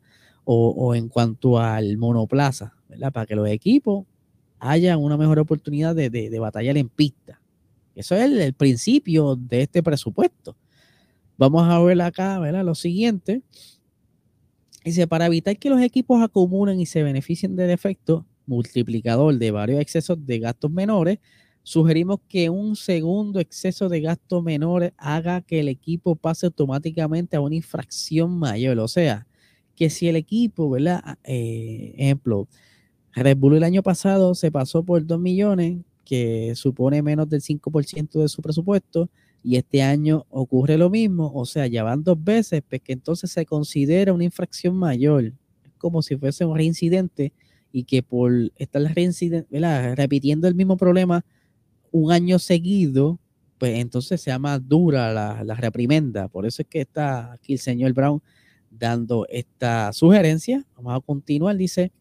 o, 0.52 0.96
en 0.96 1.10
cuanto 1.10 1.60
al 1.60 1.98
monoplaza, 1.98 2.74
¿verdad? 2.88 3.12
Para 3.12 3.28
que 3.28 3.36
los 3.36 3.48
equipos 3.48 4.06
haya 4.58 4.98
una 4.98 5.16
mejor 5.16 5.38
oportunidad 5.38 5.96
de, 5.96 6.10
de, 6.10 6.40
batallar 6.40 6.76
en 6.78 6.90
pista. 6.90 7.40
Eso 7.94 8.16
es 8.16 8.24
el, 8.24 8.54
principio 8.54 9.36
de 9.36 9.62
este 9.62 9.84
presupuesto. 9.84 10.58
Vamos 11.38 11.70
a 11.70 11.80
ver 11.80 12.02
acá, 12.02 12.40
¿verdad? 12.40 12.66
Lo 12.66 12.74
siguiente. 12.74 13.44
Dice, 14.84 15.06
para 15.08 15.28
evitar 15.28 15.58
que 15.58 15.70
los 15.70 15.82
equipos 15.82 16.22
acumulen 16.24 16.80
y 16.80 16.88
se 16.88 17.04
beneficien 17.04 17.56
del 17.56 17.70
efecto 17.70 18.26
multiplicador 18.50 19.38
de 19.38 19.52
varios 19.52 19.80
excesos 19.80 20.26
de 20.26 20.40
gastos 20.40 20.72
menores, 20.72 21.20
Sugerimos 21.64 22.20
que 22.28 22.50
un 22.50 22.76
segundo 22.76 23.40
exceso 23.40 23.90
de 23.90 24.02
gasto 24.02 24.42
menor 24.42 24.92
haga 24.98 25.42
que 25.42 25.60
el 25.60 25.68
equipo 25.68 26.16
pase 26.16 26.48
automáticamente 26.48 27.38
a 27.38 27.42
una 27.42 27.54
infracción 27.54 28.40
mayor. 28.40 28.80
O 28.80 28.88
sea, 28.88 29.28
que 29.76 29.92
si 29.92 30.08
el 30.08 30.16
equipo, 30.16 30.70
¿verdad? 30.70 31.00
Ah, 31.04 31.18
eh, 31.26 31.94
ejemplo, 31.96 32.48
Red 33.14 33.38
Bull 33.38 33.58
el 33.58 33.64
año 33.64 33.84
pasado 33.84 34.34
se 34.36 34.52
pasó 34.52 34.84
por 34.84 35.06
2 35.06 35.20
millones, 35.20 35.78
que 36.06 36.54
supone 36.56 37.04
menos 37.04 37.30
del 37.30 37.42
5% 37.42 38.20
de 38.20 38.30
su 38.30 38.42
presupuesto, 38.42 39.10
y 39.44 39.58
este 39.58 39.84
año 39.84 40.26
ocurre 40.32 40.76
lo 40.78 40.90
mismo, 40.90 41.32
o 41.34 41.46
sea, 41.46 41.68
ya 41.68 41.84
van 41.84 42.04
dos 42.04 42.22
veces, 42.22 42.64
pues 42.68 42.82
que 42.82 42.94
entonces 42.94 43.32
se 43.32 43.46
considera 43.46 44.12
una 44.12 44.24
infracción 44.24 44.76
mayor. 44.76 45.34
Como 45.78 46.02
si 46.02 46.18
fuese 46.18 46.46
un 46.46 46.58
reincidente 46.58 47.32
y 47.72 47.84
que 47.84 48.04
por 48.04 48.32
estar 48.56 48.82
repitiendo 48.82 50.48
el 50.48 50.56
mismo 50.56 50.78
problema 50.78 51.26
un 51.92 52.12
año 52.12 52.40
seguido, 52.40 53.20
pues 53.58 53.78
entonces 53.80 54.22
se 54.22 54.32
llama 54.32 54.60
dura 54.60 55.14
la, 55.14 55.44
la, 55.44 55.56
reprimenda. 55.56 56.28
Por 56.28 56.46
eso 56.46 56.62
es 56.62 56.68
que 56.68 56.82
está 56.82 57.34
aquí 57.34 57.54
el 57.54 57.60
señor 57.60 57.94
Brown 57.94 58.22
dando 58.70 59.26
esta 59.30 59.92
sugerencia. 59.94 60.66
Vamos 60.76 60.96
a 60.96 61.06
continuar. 61.06 61.58
Dice, 61.58 61.92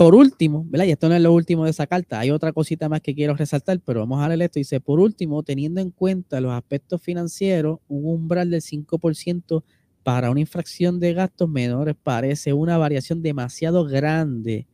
por 0.00 0.14
último, 0.14 0.64
¿verdad? 0.68 0.86
Y 0.86 0.92
esto 0.92 1.10
no 1.10 1.14
es 1.14 1.20
lo 1.20 1.30
último 1.32 1.64
de 1.64 1.72
esa 1.72 1.86
carta. 1.86 2.20
Hay 2.20 2.30
otra 2.30 2.52
cosita 2.52 2.88
más 2.88 3.02
que 3.02 3.14
quiero 3.14 3.34
resaltar, 3.34 3.80
pero 3.80 4.00
vamos 4.00 4.22
a 4.22 4.28
leer 4.28 4.42
esto. 4.42 4.58
Dice, 4.58 4.80
por 4.80 4.98
último, 4.98 5.42
teniendo 5.42 5.80
en 5.80 5.90
cuenta 5.90 6.40
los 6.40 6.52
aspectos 6.52 7.02
financieros, 7.02 7.80
un 7.86 8.06
umbral 8.06 8.50
del 8.50 8.62
5% 8.62 9.62
para 10.02 10.30
una 10.30 10.40
infracción 10.40 11.00
de 11.00 11.14
gastos 11.14 11.48
menores 11.48 11.94
parece 12.02 12.52
una 12.52 12.78
variación 12.78 13.22
demasiado 13.22 13.84
grande, 13.84 14.66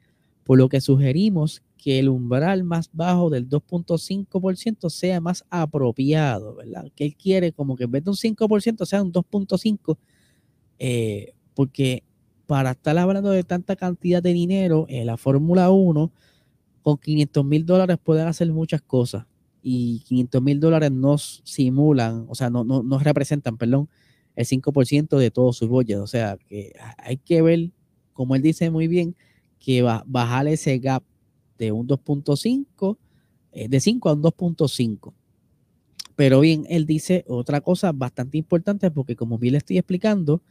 por 0.45 0.59
lo 0.59 0.69
que 0.69 0.81
sugerimos 0.81 1.63
que 1.77 1.99
el 1.99 2.09
umbral 2.09 2.65
más 2.65 2.91
bajo 2.93 3.31
del 3.31 3.49
2.5% 3.49 4.89
sea 4.91 5.21
más 5.21 5.45
apropiado, 5.51 6.55
¿verdad? 6.57 6.91
Que 6.95 7.07
él 7.07 7.17
quiere 7.17 7.53
como 7.53 7.77
que 7.77 7.85
en 7.85 7.91
vez 7.91 8.05
de 8.05 8.11
un 8.11 8.17
5% 8.17 8.87
sea 8.87 9.03
un 9.03 9.13
2.5%, 9.13 9.99
eh, 10.79 11.35
porque 11.55 12.03
para 12.47 12.73
estar 12.73 12.97
hablando 12.97 13.31
de 13.31 13.45
tanta 13.45 13.77
cantidad 13.77 14.23
de 14.23 14.33
dinero 14.33 14.87
en 14.89 15.07
la 15.07 15.17
Fórmula 15.17 15.71
1, 15.71 16.13
con 16.83 16.99
500 16.99 17.45
mil 17.45 17.67
dólares 17.67 17.99
pueden 18.03 18.29
hacer 18.29 18.51
muchas 18.53 18.81
cosas. 18.81 19.27
Y 19.63 20.01
500 20.07 20.41
mil 20.41 20.61
dólares 20.61 20.93
no 20.93 21.19
simulan, 21.19 22.27
o 22.29 22.37
sea, 22.37 22.51
no, 22.51 22.63
no, 22.63 22.85
no 22.85 23.01
representan, 23.01 23.57
perdón, 23.57 23.89
el 24.37 24.47
5% 24.47 25.19
de 25.19 25.31
todos 25.31 25.57
sus 25.57 25.69
bollos. 25.69 26.01
O 26.01 26.07
sea, 26.07 26.39
que 26.49 26.73
hay 26.99 27.17
que 27.17 27.43
ver, 27.43 27.71
como 28.13 28.37
él 28.37 28.43
dice 28.43 28.71
muy 28.71 28.87
bien, 28.87 29.17
que 29.59 29.83
va, 29.83 30.05
bajar 30.07 30.47
ese 30.47 30.79
gap 30.79 31.03
de 31.59 31.73
un 31.73 31.89
2.5, 31.89 32.99
eh, 33.53 33.69
de 33.69 33.81
5 33.81 34.09
a 34.09 34.13
un 34.13 34.23
2.5. 34.23 35.15
Pero 36.15 36.41
bien, 36.41 36.65
él 36.69 36.87
dice 36.87 37.25
otra 37.29 37.61
cosa 37.61 37.93
bastante 37.93 38.39
importante 38.39 38.91
porque 38.91 39.17
como 39.17 39.39
bien 39.39 39.53
le 39.53 39.59
estoy 39.59 39.79
explicando, 39.79 40.43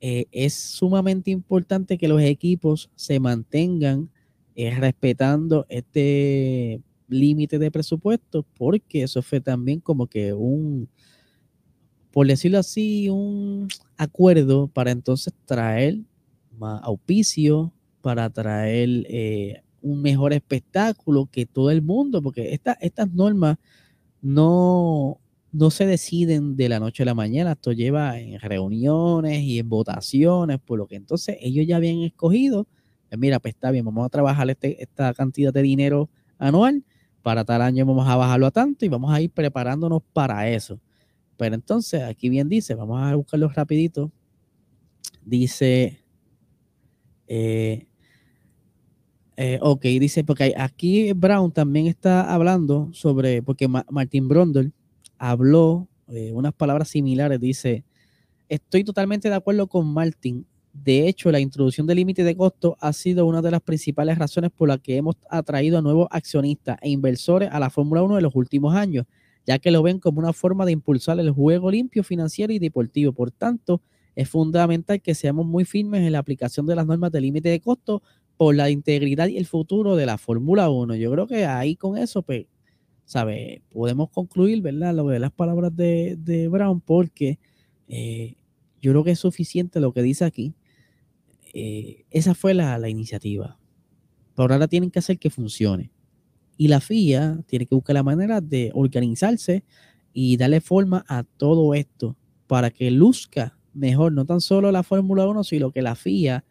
eh, 0.00 0.26
es 0.32 0.54
sumamente 0.54 1.30
importante 1.30 1.98
que 1.98 2.08
los 2.08 2.20
equipos 2.22 2.90
se 2.96 3.20
mantengan 3.20 4.10
eh, 4.54 4.74
respetando 4.74 5.66
este 5.68 6.82
límite 7.08 7.58
de 7.58 7.70
presupuesto 7.70 8.44
porque 8.56 9.02
eso 9.02 9.22
fue 9.22 9.40
también 9.40 9.80
como 9.80 10.06
que 10.06 10.32
un, 10.32 10.88
por 12.12 12.26
decirlo 12.26 12.58
así, 12.58 13.08
un 13.08 13.68
acuerdo 13.96 14.68
para 14.68 14.90
entonces 14.90 15.32
traer 15.46 15.98
más 16.58 16.82
auspicio, 16.84 17.72
para 18.02 18.28
traer 18.30 19.62
un 19.80 20.02
mejor 20.02 20.32
espectáculo 20.32 21.28
que 21.30 21.46
todo 21.46 21.70
el 21.70 21.82
mundo, 21.82 22.22
porque 22.22 22.52
estas 22.52 23.12
normas 23.12 23.58
no, 24.20 25.18
no 25.52 25.70
se 25.70 25.86
deciden 25.86 26.56
de 26.56 26.68
la 26.68 26.80
noche 26.80 27.02
a 27.02 27.06
la 27.06 27.14
mañana, 27.14 27.52
esto 27.52 27.72
lleva 27.72 28.18
en 28.18 28.38
reuniones 28.40 29.40
y 29.40 29.58
en 29.58 29.68
votaciones, 29.68 30.58
por 30.60 30.78
lo 30.78 30.86
que 30.86 30.96
entonces 30.96 31.36
ellos 31.40 31.66
ya 31.66 31.76
habían 31.76 32.00
escogido, 32.00 32.66
pues 33.08 33.18
mira, 33.18 33.40
pues 33.40 33.54
está 33.54 33.70
bien, 33.70 33.84
vamos 33.84 34.06
a 34.06 34.08
trabajar 34.08 34.48
este, 34.50 34.82
esta 34.82 35.12
cantidad 35.14 35.52
de 35.52 35.62
dinero 35.62 36.08
anual 36.38 36.84
para 37.22 37.44
tal 37.44 37.62
año 37.62 37.86
vamos 37.86 38.08
a 38.08 38.16
bajarlo 38.16 38.46
a 38.46 38.50
tanto 38.50 38.84
y 38.84 38.88
vamos 38.88 39.12
a 39.12 39.20
ir 39.20 39.30
preparándonos 39.30 40.02
para 40.12 40.48
eso. 40.48 40.80
Pero 41.36 41.54
entonces, 41.54 42.02
aquí 42.02 42.28
bien 42.28 42.48
dice, 42.48 42.74
vamos 42.74 43.02
a 43.02 43.14
buscarlo 43.16 43.48
rapidito. 43.48 44.12
Dice, 45.24 46.02
eh, 47.26 47.86
eh, 49.36 49.58
ok, 49.62 49.82
dice, 49.82 50.24
porque 50.24 50.54
aquí 50.56 51.12
Brown 51.14 51.50
también 51.52 51.86
está 51.86 52.32
hablando 52.32 52.90
sobre, 52.92 53.42
porque 53.42 53.66
Martin 53.68 54.28
Brondel 54.28 54.72
habló 55.18 55.88
eh, 56.08 56.32
unas 56.32 56.52
palabras 56.52 56.88
similares, 56.88 57.40
dice, 57.40 57.84
estoy 58.48 58.84
totalmente 58.84 59.28
de 59.30 59.34
acuerdo 59.34 59.66
con 59.66 59.86
Martin. 59.86 60.46
De 60.72 61.08
hecho, 61.08 61.30
la 61.30 61.40
introducción 61.40 61.86
del 61.86 61.96
límite 61.96 62.24
de 62.24 62.36
costo 62.36 62.76
ha 62.80 62.92
sido 62.92 63.26
una 63.26 63.40
de 63.40 63.50
las 63.50 63.62
principales 63.62 64.18
razones 64.18 64.50
por 64.50 64.68
las 64.68 64.80
que 64.80 64.96
hemos 64.96 65.16
atraído 65.30 65.78
a 65.78 65.82
nuevos 65.82 66.08
accionistas 66.10 66.76
e 66.82 66.90
inversores 66.90 67.48
a 67.50 67.58
la 67.60 67.70
Fórmula 67.70 68.02
1 68.02 68.18
en 68.18 68.22
los 68.22 68.34
últimos 68.34 68.74
años, 68.74 69.06
ya 69.46 69.58
que 69.58 69.70
lo 69.70 69.82
ven 69.82 69.98
como 69.98 70.20
una 70.20 70.32
forma 70.32 70.64
de 70.64 70.72
impulsar 70.72 71.18
el 71.18 71.30
juego 71.30 71.70
limpio, 71.70 72.04
financiero 72.04 72.52
y 72.52 72.58
deportivo. 72.58 73.12
Por 73.12 73.30
tanto, 73.30 73.82
es 74.14 74.28
fundamental 74.28 75.00
que 75.00 75.14
seamos 75.14 75.46
muy 75.46 75.64
firmes 75.64 76.02
en 76.02 76.12
la 76.12 76.18
aplicación 76.18 76.66
de 76.66 76.76
las 76.76 76.86
normas 76.86 77.12
de 77.12 77.20
límite 77.20 77.48
de 77.48 77.60
costo 77.60 78.02
por 78.36 78.54
la 78.54 78.70
integridad 78.70 79.28
y 79.28 79.36
el 79.36 79.46
futuro 79.46 79.96
de 79.96 80.06
la 80.06 80.18
Fórmula 80.18 80.70
1. 80.70 80.96
Yo 80.96 81.10
creo 81.12 81.26
que 81.26 81.46
ahí 81.46 81.76
con 81.76 81.96
eso, 81.96 82.22
pues, 82.22 82.46
¿sabe? 83.04 83.62
Podemos 83.70 84.10
concluir, 84.10 84.62
¿verdad? 84.62 84.94
Lo 84.94 85.06
de 85.08 85.18
las 85.18 85.32
palabras 85.32 85.74
de, 85.74 86.48
Brown, 86.50 86.80
porque 86.80 87.38
eh, 87.88 88.36
yo 88.80 88.92
creo 88.92 89.04
que 89.04 89.12
es 89.12 89.18
suficiente 89.18 89.80
lo 89.80 89.92
que 89.92 90.02
dice 90.02 90.24
aquí. 90.24 90.54
Eh, 91.54 92.04
esa 92.10 92.34
fue 92.34 92.54
la, 92.54 92.78
la 92.78 92.88
iniciativa. 92.88 93.58
Pero 94.34 94.54
ahora 94.54 94.68
tienen 94.68 94.90
que 94.90 94.98
hacer 94.98 95.18
que 95.18 95.30
funcione. 95.30 95.90
Y 96.56 96.68
la 96.68 96.80
FIA 96.80 97.40
tiene 97.46 97.66
que 97.66 97.74
buscar 97.74 97.94
la 97.94 98.02
manera 98.02 98.40
de 98.40 98.70
organizarse 98.74 99.64
y 100.12 100.36
darle 100.36 100.60
forma 100.60 101.04
a 101.08 101.24
todo 101.24 101.74
esto 101.74 102.16
para 102.46 102.70
que 102.70 102.90
luzca 102.90 103.56
mejor, 103.72 104.12
no 104.12 104.26
tan 104.26 104.40
solo 104.40 104.70
la 104.70 104.82
Fórmula 104.82 105.26
1, 105.26 105.44
sino 105.44 105.70
que 105.72 105.82
la 105.82 105.94
FIA 105.94 106.44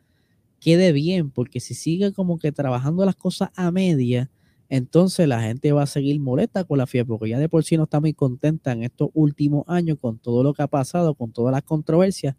quede 0.59 0.91
bien, 0.91 1.31
porque 1.31 1.59
si 1.59 1.73
sigue 1.73 2.13
como 2.13 2.37
que 2.39 2.51
trabajando 2.51 3.05
las 3.05 3.15
cosas 3.15 3.49
a 3.55 3.71
media, 3.71 4.29
entonces 4.69 5.27
la 5.27 5.41
gente 5.41 5.71
va 5.71 5.83
a 5.83 5.87
seguir 5.87 6.19
molesta 6.19 6.63
con 6.63 6.77
la 6.77 6.87
FIA, 6.87 7.05
porque 7.05 7.29
ya 7.29 7.39
de 7.39 7.49
por 7.49 7.63
sí 7.63 7.77
no 7.77 7.83
está 7.83 7.99
muy 7.99 8.13
contenta 8.13 8.71
en 8.71 8.83
estos 8.83 9.09
últimos 9.13 9.65
años 9.67 9.97
con 9.99 10.17
todo 10.17 10.43
lo 10.43 10.53
que 10.53 10.63
ha 10.63 10.67
pasado, 10.67 11.13
con 11.15 11.31
todas 11.31 11.51
las 11.51 11.63
controversias, 11.63 12.35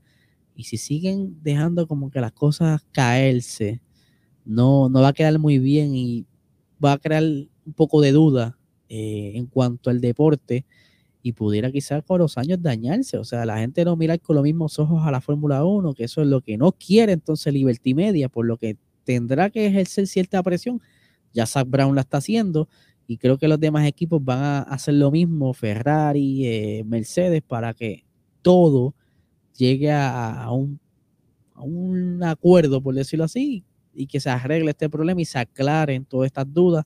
y 0.55 0.65
si 0.65 0.77
siguen 0.77 1.39
dejando 1.43 1.87
como 1.87 2.11
que 2.11 2.21
las 2.21 2.33
cosas 2.33 2.83
caerse, 2.93 3.81
no, 4.45 4.89
no 4.89 5.01
va 5.01 5.09
a 5.09 5.13
quedar 5.13 5.39
muy 5.39 5.59
bien 5.59 5.95
y 5.95 6.27
va 6.83 6.93
a 6.93 6.99
crear 6.99 7.23
un 7.67 7.73
poco 7.73 8.01
de 8.01 8.13
duda 8.13 8.59
eh, 8.89 9.33
en 9.35 9.47
cuanto 9.47 9.91
al 9.91 10.01
deporte 10.01 10.65
y 11.23 11.33
pudiera 11.33 11.71
quizás 11.71 12.03
con 12.05 12.19
los 12.19 12.37
años 12.37 12.61
dañarse. 12.61 13.17
O 13.19 13.25
sea, 13.25 13.47
la 13.47 13.59
gente 13.59 13.85
no 13.85 13.97
mira 13.97 14.19
con 14.19 14.37
los 14.37 14.43
mismos 14.43 14.79
ojos 14.79 15.03
a 15.07 15.11
la 15.11 15.21
Fórmula 15.21 15.65
1, 15.65 15.95
que 15.95 16.05
eso 16.05 16.21
es 16.23 16.29
lo 16.29 16.41
que 16.41 16.59
no 16.59 16.73
quiere 16.73 17.13
entonces 17.13 17.53
Liberty 17.53 17.95
Media, 17.95 18.29
por 18.29 18.45
lo 18.45 18.57
que 18.57 18.77
tendrá 19.05 19.51
que 19.51 19.67
ejercer 19.67 20.07
cierta 20.07 20.43
presión. 20.43 20.81
Ya 21.33 21.47
Zach 21.47 21.67
Brown 21.69 21.95
la 21.95 22.03
está 22.03 22.19
haciendo 22.19 22.69
y 23.07 23.17
creo 23.19 23.39
que 23.39 23.49
los 23.49 23.61
demás 23.61 23.87
equipos 23.87 24.23
van 24.25 24.41
a 24.43 24.63
hacer 24.63 24.95
lo 24.95 25.11
mismo, 25.11 25.55
Ferrari, 25.55 26.47
eh, 26.47 26.85
Mercedes, 26.85 27.43
para 27.43 27.75
que 27.75 28.05
todo 28.43 28.95
llegue 29.57 29.91
a, 29.93 30.51
un, 30.51 30.81
a 31.55 31.63
un 31.63 32.23
acuerdo, 32.23 32.83
por 32.83 32.95
decirlo 32.95 33.25
así, 33.25 33.65
y 33.95 34.07
que 34.07 34.21
se 34.21 34.31
arregle 34.31 34.71
este 34.71 34.89
problema 34.89 35.21
y 35.21 35.25
se 35.25 35.39
aclaren 35.39 36.05
todas 36.05 36.27
estas 36.27 36.53
dudas 36.53 36.85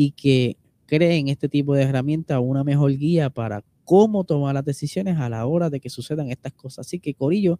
y 0.00 0.12
que 0.12 0.56
creen 0.86 1.26
este 1.26 1.48
tipo 1.48 1.74
de 1.74 1.82
herramientas 1.82 2.38
una 2.40 2.62
mejor 2.62 2.96
guía 2.96 3.30
para 3.30 3.64
cómo 3.82 4.22
tomar 4.22 4.54
las 4.54 4.64
decisiones 4.64 5.18
a 5.18 5.28
la 5.28 5.44
hora 5.44 5.70
de 5.70 5.80
que 5.80 5.90
sucedan 5.90 6.30
estas 6.30 6.52
cosas. 6.52 6.86
Así 6.86 7.00
que, 7.00 7.14
Corillo, 7.14 7.58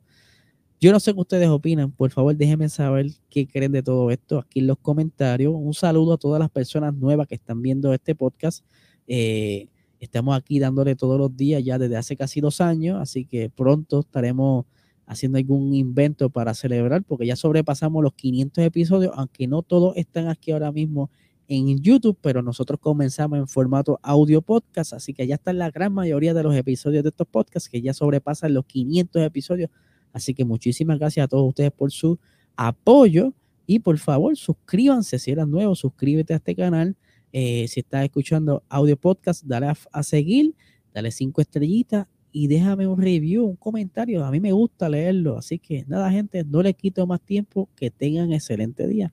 yo 0.80 0.92
no 0.92 1.00
sé 1.00 1.14
qué 1.14 1.18
ustedes 1.18 1.48
opinan. 1.48 1.90
Por 1.90 2.12
favor, 2.12 2.36
déjenme 2.36 2.68
saber 2.68 3.06
qué 3.28 3.48
creen 3.48 3.72
de 3.72 3.82
todo 3.82 4.12
esto 4.12 4.38
aquí 4.38 4.60
en 4.60 4.68
los 4.68 4.78
comentarios. 4.78 5.52
Un 5.52 5.74
saludo 5.74 6.12
a 6.12 6.16
todas 6.16 6.38
las 6.38 6.48
personas 6.48 6.94
nuevas 6.94 7.26
que 7.26 7.34
están 7.34 7.60
viendo 7.60 7.92
este 7.92 8.14
podcast. 8.14 8.64
Eh, 9.08 9.66
estamos 9.98 10.36
aquí 10.36 10.60
dándole 10.60 10.94
todos 10.94 11.18
los 11.18 11.36
días 11.36 11.64
ya 11.64 11.76
desde 11.76 11.96
hace 11.96 12.16
casi 12.16 12.40
dos 12.40 12.60
años, 12.60 13.00
así 13.00 13.24
que 13.24 13.50
pronto 13.50 13.98
estaremos 13.98 14.64
haciendo 15.06 15.38
algún 15.38 15.74
invento 15.74 16.30
para 16.30 16.54
celebrar, 16.54 17.02
porque 17.02 17.26
ya 17.26 17.34
sobrepasamos 17.34 18.00
los 18.00 18.12
500 18.14 18.62
episodios, 18.62 19.12
aunque 19.16 19.48
no 19.48 19.62
todos 19.62 19.96
están 19.96 20.28
aquí 20.28 20.52
ahora 20.52 20.70
mismo 20.70 21.10
en 21.48 21.80
YouTube, 21.82 22.18
pero 22.20 22.42
nosotros 22.42 22.78
comenzamos 22.78 23.38
en 23.38 23.48
formato 23.48 23.98
audio 24.02 24.42
podcast, 24.42 24.92
así 24.92 25.14
que 25.14 25.26
ya 25.26 25.36
están 25.36 25.58
la 25.58 25.70
gran 25.70 25.92
mayoría 25.94 26.34
de 26.34 26.42
los 26.42 26.54
episodios 26.54 27.02
de 27.02 27.08
estos 27.08 27.26
podcasts 27.26 27.70
que 27.70 27.80
ya 27.80 27.94
sobrepasan 27.94 28.52
los 28.52 28.66
500 28.66 29.22
episodios. 29.22 29.70
Así 30.12 30.34
que 30.34 30.44
muchísimas 30.44 30.98
gracias 30.98 31.24
a 31.24 31.28
todos 31.28 31.48
ustedes 31.48 31.72
por 31.72 31.90
su 31.90 32.18
apoyo 32.54 33.32
y 33.66 33.78
por 33.78 33.98
favor 33.98 34.36
suscríbanse 34.36 35.18
si 35.18 35.30
eres 35.30 35.46
nuevo, 35.46 35.74
suscríbete 35.74 36.34
a 36.34 36.36
este 36.36 36.54
canal. 36.54 36.96
Eh, 37.32 37.66
si 37.68 37.80
estás 37.80 38.04
escuchando 38.04 38.62
audio 38.68 38.96
podcast, 38.96 39.44
dale 39.44 39.72
a, 39.92 40.02
seguir, 40.02 40.54
dale 40.92 41.10
cinco 41.10 41.40
estrellitas 41.40 42.06
y 42.30 42.46
déjame 42.48 42.86
un 42.86 43.00
review, 43.00 43.44
un 43.44 43.56
comentario. 43.56 44.24
A 44.24 44.30
mí 44.30 44.40
me 44.40 44.52
gusta 44.52 44.88
leerlo. 44.88 45.38
Así 45.38 45.58
que 45.58 45.84
nada, 45.86 46.10
gente, 46.10 46.44
no 46.44 46.62
les 46.62 46.74
quito 46.76 47.06
más 47.06 47.20
tiempo. 47.20 47.68
Que 47.76 47.90
tengan 47.90 48.32
excelente 48.32 48.86
día. 48.86 49.12